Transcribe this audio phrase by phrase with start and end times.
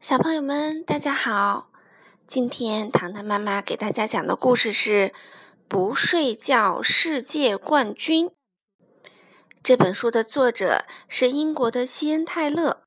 [0.00, 1.72] 小朋友们，大家好！
[2.28, 5.08] 今天糖糖妈妈给大家讲的故事是
[5.66, 8.28] 《不睡觉世界冠军》。
[9.60, 12.84] 这本书的作者是英国的西恩·泰勒，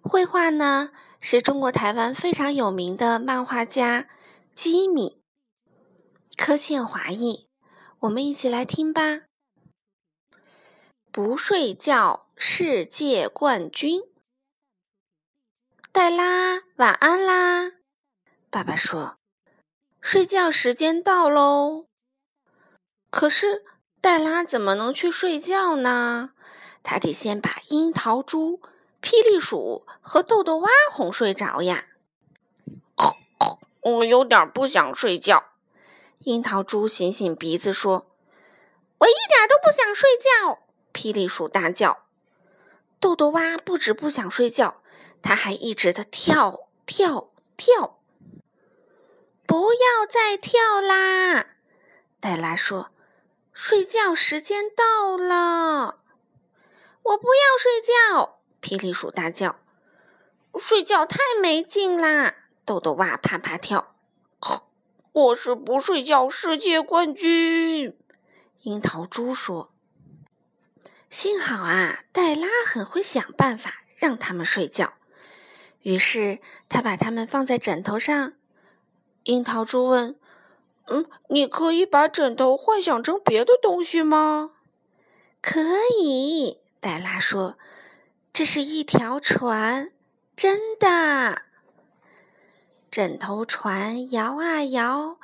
[0.00, 4.08] 绘画呢是中国台湾非常有名的漫画家
[4.52, 5.22] 吉米·
[6.36, 7.48] 柯倩华译。
[8.00, 9.02] 我们一起来听吧，
[11.12, 14.00] 《不睡觉世界冠军》。
[16.00, 17.72] 黛拉，晚安啦！
[18.48, 19.18] 爸爸说
[20.00, 21.88] ：“睡觉时间到喽。”
[23.12, 23.66] 可是
[24.00, 26.30] 黛拉怎么能去睡觉呢？
[26.82, 28.62] 她得先把樱桃猪、
[29.02, 31.84] 霹雳鼠和豆豆蛙哄睡着呀。
[33.82, 35.50] 我有点不想睡觉。
[36.20, 38.06] 樱桃猪醒醒鼻子说
[39.00, 40.60] ：“我一点都不想睡觉。”
[40.98, 42.06] 霹雳鼠大叫。
[42.98, 44.79] 豆豆蛙不止不想睡觉。
[45.22, 48.00] 他还一直的跳跳跳，
[49.46, 51.56] 不要再跳啦！
[52.20, 52.90] 黛拉说
[53.52, 56.00] ：“睡觉时间到了。”
[57.02, 58.40] 我不要睡觉！
[58.60, 59.60] 霹雳鼠大叫
[60.58, 62.34] ：“睡觉太没劲啦！”
[62.66, 63.96] 豆豆蛙啪啪跳
[65.12, 67.98] ：“我是不睡觉世界冠军！”
[68.62, 69.72] 樱桃猪说
[71.10, 74.94] ：“幸好啊，黛拉很会想办法让他们睡觉。”
[75.82, 78.34] 于是他把它们放在枕头上。
[79.24, 80.16] 樱桃猪问
[80.88, 84.52] ：“嗯，你可以把枕头幻想成别的东西吗
[85.42, 85.60] ？”“可
[85.98, 87.58] 以。”黛拉说
[88.32, 89.92] ，“这是一条船，
[90.34, 91.42] 真的。”
[92.90, 95.18] 枕头船摇啊摇，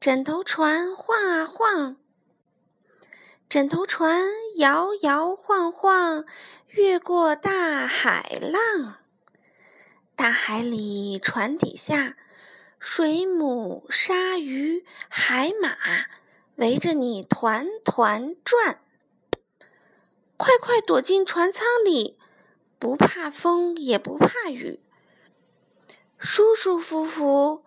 [0.00, 1.96] 枕头船晃啊晃，
[3.48, 6.24] 枕头船摇摇晃晃，
[6.68, 8.96] 越过大海浪。
[10.16, 12.16] 大海里，船底下，
[12.78, 15.76] 水母、鲨鱼、海马
[16.56, 18.80] 围着你团团转。
[20.36, 22.16] 快快躲进船舱里，
[22.78, 24.80] 不怕风，也不怕雨，
[26.18, 27.64] 舒舒服服，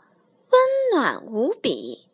[0.49, 0.61] 温
[0.93, 2.07] 暖无比，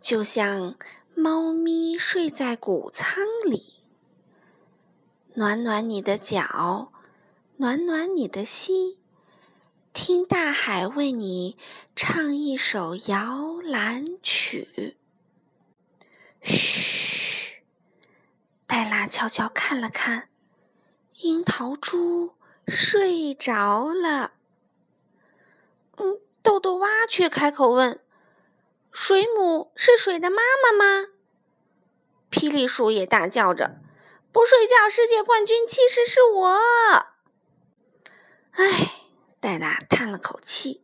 [0.00, 0.76] 就像
[1.14, 3.82] 猫咪睡在谷仓里。
[5.34, 6.92] 暖暖你的脚，
[7.58, 8.98] 暖暖你的心。
[9.94, 11.56] 听大海为你
[11.94, 14.96] 唱一首摇篮曲。
[16.42, 17.62] 嘘，
[18.66, 20.28] 黛拉悄悄看了看，
[21.20, 22.34] 樱桃猪
[22.66, 24.32] 睡着了。
[25.96, 28.00] 嗯，豆豆蛙却开口问
[28.90, 31.06] ：“水母是水的妈妈吗？”
[32.32, 33.80] 霹雳鼠也大叫着
[34.32, 36.58] ：“不睡觉世界冠军其实是我。”
[38.50, 39.03] 唉。
[39.44, 40.80] 戴拉叹了口气：“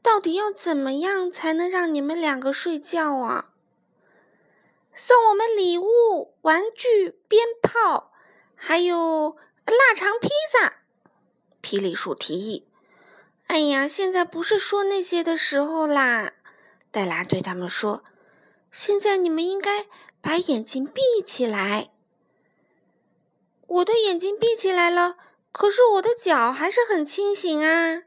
[0.00, 3.50] 到底要怎么样才能让你们两个睡觉啊？”
[4.96, 8.14] 送我们礼物、玩具、鞭炮，
[8.54, 10.76] 还有腊肠披萨。
[11.60, 12.66] 霹雳鼠提议
[13.48, 16.32] ：“哎呀，现在不是说那些的时候啦！”
[16.90, 18.02] 黛拉对他们说
[18.72, 19.86] ：“现在你们应该
[20.22, 21.90] 把眼睛闭起来。”
[23.68, 25.18] 我的眼睛闭起来了。
[25.58, 28.02] 可是我的脚还是很清醒啊！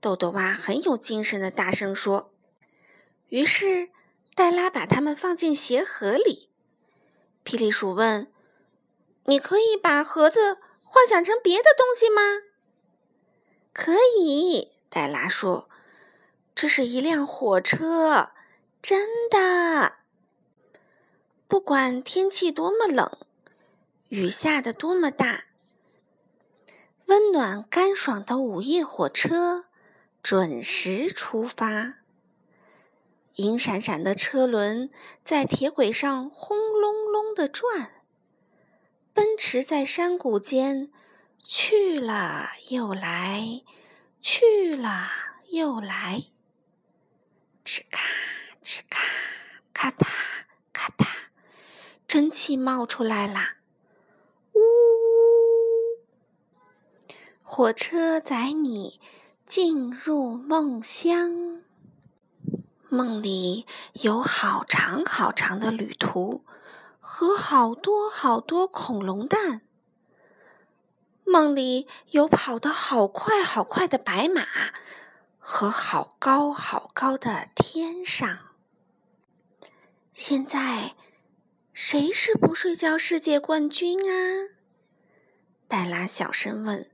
[0.00, 2.34] 豆豆蛙很有精神的大声说。
[3.28, 3.90] 于是
[4.34, 6.50] 黛拉把它们放进鞋盒里。
[7.44, 8.32] 霹雳鼠问
[9.26, 12.20] ：“你可以把盒子幻想成别的东西吗
[13.72, 15.70] ？”“可以。”黛拉说
[16.52, 18.30] ，“这是一辆火车，
[18.82, 19.98] 真的。
[21.46, 23.18] 不管天气多么冷，
[24.08, 25.44] 雨下的多么大。”
[27.06, 29.66] 温暖干爽的午夜火车
[30.22, 31.96] 准时出发，
[33.34, 34.90] 银闪闪的车轮
[35.22, 37.90] 在铁轨上轰隆隆的转，
[39.12, 40.90] 奔驰在山谷间
[41.38, 43.62] 去了又来，
[44.20, 45.10] 去了
[45.50, 46.22] 又来，
[47.64, 48.02] 吱咔
[48.64, 49.02] 吱咔，
[49.74, 50.06] 咔嗒
[50.72, 51.06] 咔嗒，
[52.06, 53.56] 蒸汽冒出来啦。
[57.54, 58.98] 火车载你
[59.46, 61.60] 进入梦乡，
[62.88, 66.46] 梦里有好长好长的旅途
[66.98, 69.60] 和好多好多恐龙蛋。
[71.24, 74.46] 梦里有跑得好快好快的白马
[75.38, 78.38] 和好高好高的天上。
[80.14, 80.94] 现在
[81.74, 84.48] 谁是不睡觉世界冠军啊？
[85.68, 86.88] 黛拉小声问。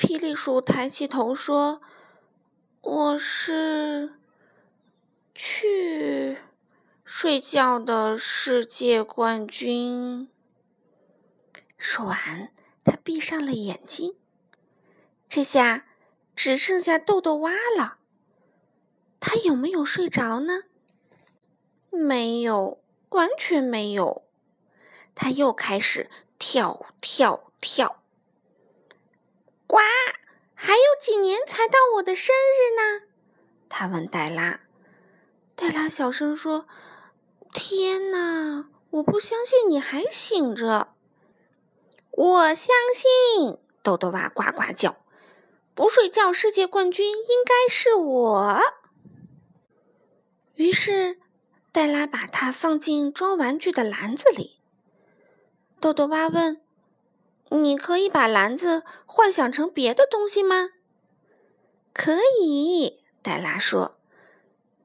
[0.00, 1.82] 霹雳鼠抬起头说
[2.80, 4.14] ：“我是
[5.34, 6.38] 去
[7.04, 10.30] 睡觉的世界冠军。”
[11.76, 12.50] 说完，
[12.82, 14.16] 他闭上了眼睛。
[15.28, 15.84] 这下
[16.34, 17.98] 只剩下豆豆蛙了。
[19.20, 20.62] 他有没有睡着呢？
[21.90, 24.24] 没有，完全没有。
[25.14, 26.08] 他又开始
[26.38, 27.99] 跳跳跳。
[29.70, 29.78] 呱！
[30.54, 33.06] 还有几年才到我的生日呢？
[33.68, 34.62] 他问黛拉。
[35.54, 36.66] 黛拉小声说
[37.54, 40.94] ：“天哪，我不相信你还醒着。”
[42.10, 44.96] 我相信，豆豆蛙呱呱叫。
[45.76, 48.60] 不睡觉世界冠军应该是我。
[50.56, 51.20] 于是，
[51.70, 54.60] 黛拉把它放进装玩具的篮子里。
[55.80, 56.60] 豆豆蛙问
[57.50, 60.70] ：“你可以把篮子幻想成别的东西吗
[61.94, 63.98] ？”“可以。”黛拉说，“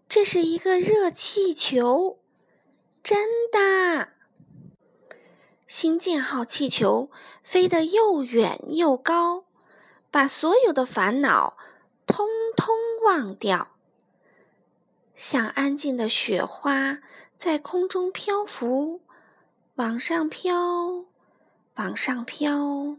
[0.09, 2.19] 这是一个热气球，
[3.01, 4.09] 真的。
[5.67, 7.09] 星舰号气球
[7.41, 9.45] 飞得又远又高。”
[10.11, 11.57] 把所有的烦恼
[12.07, 12.25] 通
[12.55, 12.73] 通
[13.03, 13.75] 忘掉，
[15.13, 16.99] 像安静的雪花
[17.35, 19.01] 在空中漂浮，
[19.75, 21.03] 往上飘，
[21.75, 22.97] 往上飘，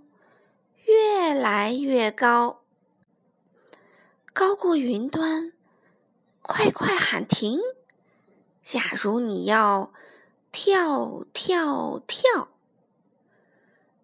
[0.84, 2.62] 越来越高，
[4.34, 5.52] 高过云端。
[6.42, 7.58] 快快喊停！
[8.60, 9.92] 假如你要
[10.52, 12.48] 跳跳跳，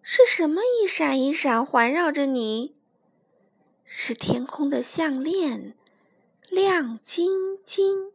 [0.01, 2.75] 是什么一闪一闪环绕着你？
[3.85, 5.77] 是天空的项链，
[6.49, 8.11] 亮晶晶。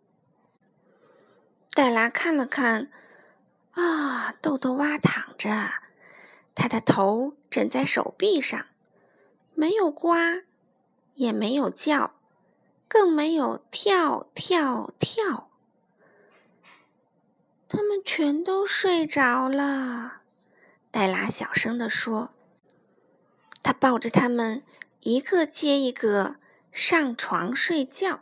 [1.72, 2.90] 黛拉看了看，
[3.72, 5.70] 啊，豆豆蛙躺着，
[6.58, 8.66] 他的头枕在手臂上，
[9.54, 10.08] 没有呱，
[11.14, 12.14] 也没有叫，
[12.88, 15.48] 更没有跳跳跳。
[17.68, 20.22] 他们全都睡着了，
[20.90, 22.30] 黛拉小声地说。
[23.62, 24.64] 他抱着他们。
[25.00, 26.36] 一个接一个
[26.72, 28.18] 上床睡觉，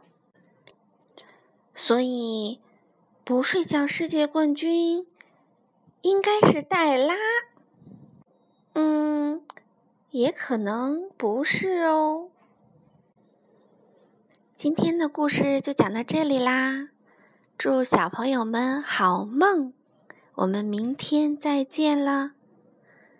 [1.74, 2.60] 所以
[3.24, 5.06] 不睡觉世界冠军
[6.02, 7.14] 应该是黛拉。
[8.78, 9.40] 嗯，
[10.10, 12.28] 也可能不是哦。
[14.54, 16.90] 今天的故事就讲到这里啦，
[17.56, 19.72] 祝小朋友们好梦，
[20.34, 22.32] 我们明天再见了。